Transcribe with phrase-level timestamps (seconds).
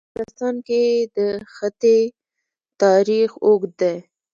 [0.01, 0.83] په افغانستان کې
[1.17, 1.19] د
[1.53, 1.97] ښتې
[2.81, 3.95] تاریخ اوږد دی.